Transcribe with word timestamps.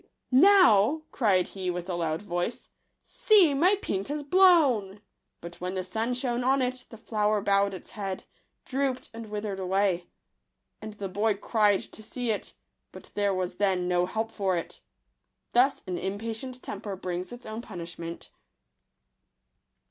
"Now," 0.51 1.03
cried 1.11 1.49
he 1.49 1.69
with 1.69 1.87
a 1.87 1.93
loud 1.93 2.23
voice," 2.23 2.69
see, 3.03 3.53
my 3.53 3.75
pink 3.83 4.07
has 4.07 4.23
blown!" 4.23 5.01
But 5.41 5.61
when 5.61 5.75
the 5.75 5.83
sun 5.83 6.15
shone 6.15 6.43
on 6.43 6.59
it, 6.63 6.87
the 6.89 6.97
flower 6.97 7.39
bowed 7.39 7.75
its 7.75 7.91
head, 7.91 8.23
drooped, 8.65 9.11
and 9.13 9.29
withered 9.29 9.59
away. 9.59 10.07
And 10.81 10.93
the 10.95 11.07
boy 11.07 11.35
cried 11.35 11.81
to 11.91 12.01
see 12.01 12.31
it; 12.31 12.55
but 12.91 13.11
there 13.13 13.31
was 13.35 13.57
then 13.57 13.87
no 13.87 14.07
help 14.07 14.31
for 14.31 14.57
it. 14.57 14.81
Thus 15.53 15.83
an 15.85 15.99
impatient 15.99 16.63
temper 16.63 16.95
brings 16.95 17.31
its 17.31 17.45
own 17.45 17.61
punishment. 17.61 18.31